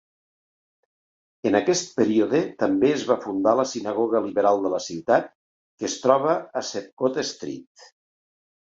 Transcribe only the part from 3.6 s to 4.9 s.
la sinagoga liberal de la